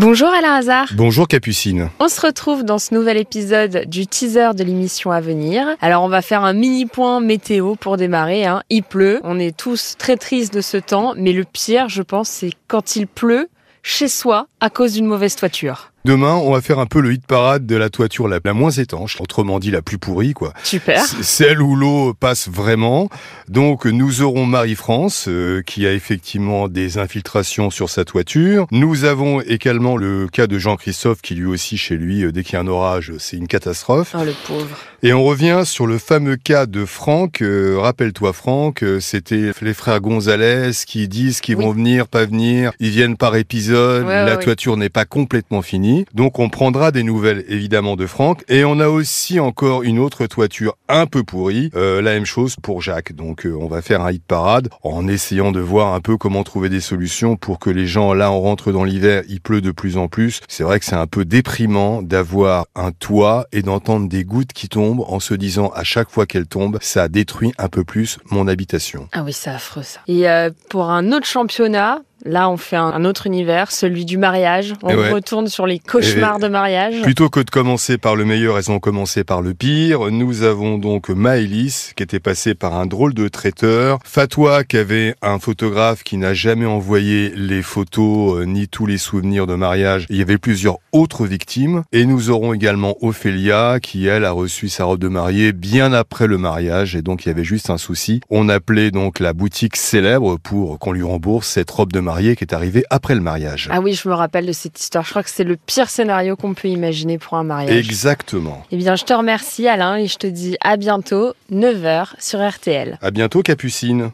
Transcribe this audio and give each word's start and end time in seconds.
Bonjour 0.00 0.30
Alain 0.30 0.54
Hazard. 0.54 0.88
Bonjour 0.94 1.28
Capucine. 1.28 1.90
On 1.98 2.08
se 2.08 2.22
retrouve 2.22 2.64
dans 2.64 2.78
ce 2.78 2.94
nouvel 2.94 3.18
épisode 3.18 3.84
du 3.86 4.06
teaser 4.06 4.54
de 4.54 4.64
l'émission 4.64 5.10
à 5.10 5.20
venir. 5.20 5.76
Alors 5.82 6.04
on 6.04 6.08
va 6.08 6.22
faire 6.22 6.42
un 6.42 6.54
mini 6.54 6.86
point 6.86 7.20
météo 7.20 7.74
pour 7.74 7.98
démarrer. 7.98 8.46
Hein. 8.46 8.62
Il 8.70 8.82
pleut, 8.82 9.20
on 9.24 9.38
est 9.38 9.54
tous 9.54 9.96
très 9.98 10.16
tristes 10.16 10.54
de 10.54 10.62
ce 10.62 10.78
temps, 10.78 11.12
mais 11.18 11.34
le 11.34 11.44
pire 11.44 11.90
je 11.90 12.00
pense 12.00 12.30
c'est 12.30 12.52
quand 12.66 12.96
il 12.96 13.06
pleut 13.06 13.50
chez 13.82 14.08
soi 14.08 14.46
à 14.60 14.70
cause 14.70 14.94
d'une 14.94 15.04
mauvaise 15.04 15.36
toiture. 15.36 15.89
Demain, 16.06 16.32
on 16.32 16.52
va 16.52 16.62
faire 16.62 16.78
un 16.78 16.86
peu 16.86 17.00
le 17.00 17.12
hit 17.12 17.26
parade 17.26 17.66
de 17.66 17.76
la 17.76 17.90
toiture 17.90 18.26
la, 18.26 18.40
moins 18.54 18.70
étanche, 18.70 19.20
autrement 19.20 19.58
dit 19.58 19.70
la 19.70 19.82
plus 19.82 19.98
pourrie, 19.98 20.32
quoi. 20.32 20.54
Super. 20.62 21.04
celle 21.04 21.60
où 21.60 21.76
l'eau 21.76 22.14
passe 22.14 22.48
vraiment. 22.48 23.10
Donc, 23.48 23.84
nous 23.84 24.22
aurons 24.22 24.46
Marie-France, 24.46 25.26
euh, 25.28 25.60
qui 25.60 25.86
a 25.86 25.92
effectivement 25.92 26.68
des 26.68 26.96
infiltrations 26.96 27.68
sur 27.68 27.90
sa 27.90 28.06
toiture. 28.06 28.66
Nous 28.70 29.04
avons 29.04 29.42
également 29.42 29.98
le 29.98 30.26
cas 30.26 30.46
de 30.46 30.58
Jean-Christophe, 30.58 31.20
qui 31.20 31.34
lui 31.34 31.46
aussi, 31.46 31.76
chez 31.76 31.96
lui, 31.96 32.24
euh, 32.24 32.32
dès 32.32 32.44
qu'il 32.44 32.54
y 32.54 32.56
a 32.56 32.60
un 32.60 32.66
orage, 32.66 33.12
c'est 33.18 33.36
une 33.36 33.48
catastrophe. 33.48 34.16
Oh, 34.18 34.24
le 34.24 34.32
pauvre. 34.46 34.78
Et 35.02 35.12
on 35.12 35.24
revient 35.24 35.62
sur 35.64 35.86
le 35.86 35.98
fameux 35.98 36.36
cas 36.36 36.64
de 36.64 36.86
Franck. 36.86 37.42
Euh, 37.42 37.78
rappelle-toi, 37.78 38.32
Franck, 38.32 38.84
c'était 39.00 39.52
les 39.62 39.74
frères 39.74 40.00
Gonzalez 40.00 40.72
qui 40.86 41.08
disent 41.08 41.40
qu'ils 41.40 41.56
vont 41.56 41.72
venir, 41.72 42.06
pas 42.06 42.24
venir. 42.26 42.72
Ils 42.80 42.90
viennent 42.90 43.16
par 43.16 43.36
épisode. 43.36 44.06
la 44.06 44.36
toiture 44.36 44.76
n'est 44.76 44.90
pas 44.90 45.04
complètement 45.04 45.62
finie. 45.62 45.89
Donc 46.14 46.38
on 46.38 46.48
prendra 46.48 46.90
des 46.90 47.02
nouvelles 47.02 47.44
évidemment 47.48 47.96
de 47.96 48.06
Franck 48.06 48.44
et 48.48 48.64
on 48.64 48.80
a 48.80 48.88
aussi 48.88 49.40
encore 49.40 49.82
une 49.82 49.98
autre 49.98 50.26
toiture 50.26 50.76
un 50.88 51.06
peu 51.06 51.22
pourrie, 51.22 51.70
euh, 51.74 52.02
la 52.02 52.12
même 52.12 52.26
chose 52.26 52.56
pour 52.62 52.82
Jacques. 52.82 53.12
Donc 53.12 53.46
euh, 53.46 53.56
on 53.60 53.66
va 53.66 53.82
faire 53.82 54.02
un 54.02 54.12
hit 54.12 54.24
parade 54.24 54.68
en 54.82 55.08
essayant 55.08 55.52
de 55.52 55.60
voir 55.60 55.94
un 55.94 56.00
peu 56.00 56.16
comment 56.16 56.44
trouver 56.44 56.68
des 56.68 56.80
solutions 56.80 57.36
pour 57.36 57.58
que 57.58 57.70
les 57.70 57.86
gens 57.86 58.12
là 58.14 58.30
on 58.32 58.40
rentre 58.40 58.72
dans 58.72 58.84
l'hiver, 58.84 59.22
il 59.28 59.40
pleut 59.40 59.60
de 59.60 59.70
plus 59.70 59.96
en 59.96 60.08
plus. 60.08 60.40
C'est 60.48 60.64
vrai 60.64 60.78
que 60.78 60.84
c'est 60.84 60.96
un 60.96 61.06
peu 61.06 61.24
déprimant 61.24 62.02
d'avoir 62.02 62.66
un 62.74 62.92
toit 62.92 63.46
et 63.52 63.62
d'entendre 63.62 64.08
des 64.08 64.24
gouttes 64.24 64.52
qui 64.52 64.68
tombent 64.68 65.04
en 65.06 65.20
se 65.20 65.34
disant 65.34 65.70
à 65.74 65.84
chaque 65.84 66.10
fois 66.10 66.26
qu'elles 66.26 66.46
tombent, 66.46 66.78
ça 66.80 67.08
détruit 67.08 67.52
un 67.58 67.68
peu 67.68 67.84
plus 67.84 68.18
mon 68.30 68.48
habitation. 68.48 69.08
Ah 69.12 69.22
oui, 69.24 69.32
c'est 69.32 69.50
affreux 69.50 69.82
ça. 69.82 70.00
Et 70.06 70.28
euh, 70.28 70.50
pour 70.68 70.90
un 70.90 71.12
autre 71.12 71.26
championnat, 71.26 72.00
Là, 72.24 72.50
on 72.50 72.56
fait 72.56 72.76
un 72.76 73.04
autre 73.04 73.26
univers, 73.26 73.72
celui 73.72 74.04
du 74.04 74.18
mariage. 74.18 74.74
On 74.82 74.88
retourne 75.12 75.48
sur 75.48 75.66
les 75.66 75.78
cauchemars 75.78 76.38
de 76.38 76.48
mariage. 76.48 77.00
Plutôt 77.02 77.30
que 77.30 77.40
de 77.40 77.50
commencer 77.50 77.96
par 77.96 78.14
le 78.14 78.24
meilleur, 78.24 78.58
elles 78.58 78.70
ont 78.70 78.78
commencé 78.78 79.24
par 79.24 79.40
le 79.40 79.54
pire. 79.54 80.10
Nous 80.10 80.42
avons 80.42 80.76
donc 80.76 81.08
Maëlys, 81.08 81.92
qui 81.96 82.02
était 82.02 82.20
passée 82.20 82.54
par 82.54 82.74
un 82.74 82.86
drôle 82.86 83.14
de 83.14 83.28
traiteur. 83.28 83.98
Fatwa, 84.04 84.64
qui 84.64 84.76
avait 84.76 85.14
un 85.22 85.38
photographe 85.38 86.02
qui 86.02 86.18
n'a 86.18 86.34
jamais 86.34 86.66
envoyé 86.66 87.32
les 87.34 87.62
photos 87.62 88.40
euh, 88.40 88.44
ni 88.44 88.68
tous 88.68 88.84
les 88.84 88.98
souvenirs 88.98 89.46
de 89.46 89.54
mariage. 89.54 90.06
Il 90.10 90.16
y 90.16 90.22
avait 90.22 90.38
plusieurs 90.38 90.78
autres 90.92 91.26
victimes. 91.26 91.84
Et 91.92 92.04
nous 92.04 92.30
aurons 92.30 92.52
également 92.52 92.96
Ophélia, 93.00 93.78
qui 93.80 94.06
elle 94.06 94.24
a 94.24 94.32
reçu 94.32 94.68
sa 94.68 94.84
robe 94.84 95.00
de 95.00 95.08
mariée 95.08 95.52
bien 95.52 95.92
après 95.92 96.26
le 96.26 96.36
mariage. 96.36 96.96
Et 96.96 97.02
donc, 97.02 97.24
il 97.24 97.28
y 97.28 97.32
avait 97.32 97.44
juste 97.44 97.70
un 97.70 97.78
souci. 97.78 98.20
On 98.28 98.48
appelait 98.48 98.90
donc 98.90 99.20
la 99.20 99.32
boutique 99.32 99.76
célèbre 99.76 100.38
pour 100.38 100.78
qu'on 100.78 100.92
lui 100.92 101.02
rembourse 101.02 101.48
cette 101.48 101.70
robe 101.70 101.92
de 101.92 102.00
mariée 102.10 102.34
qui 102.34 102.42
est 102.42 102.52
arrivé 102.52 102.84
après 102.90 103.14
le 103.14 103.20
mariage. 103.20 103.68
Ah 103.70 103.80
oui, 103.80 103.94
je 103.94 104.08
me 104.08 104.14
rappelle 104.14 104.44
de 104.44 104.52
cette 104.52 104.80
histoire. 104.80 105.04
Je 105.04 105.10
crois 105.10 105.22
que 105.22 105.30
c'est 105.30 105.44
le 105.44 105.56
pire 105.56 105.88
scénario 105.88 106.34
qu'on 106.34 106.54
peut 106.54 106.66
imaginer 106.66 107.18
pour 107.18 107.34
un 107.34 107.44
mariage. 107.44 107.76
Exactement. 107.76 108.64
Eh 108.72 108.76
bien, 108.76 108.96
je 108.96 109.04
te 109.04 109.12
remercie 109.12 109.68
Alain 109.68 109.96
et 109.96 110.08
je 110.08 110.16
te 110.16 110.26
dis 110.26 110.56
à 110.60 110.76
bientôt, 110.76 111.34
9h 111.52 112.08
sur 112.18 112.40
RTL. 112.46 112.98
À 113.00 113.12
bientôt 113.12 113.42
Capucine. 113.42 114.10